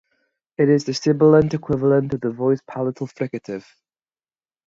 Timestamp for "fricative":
3.05-3.63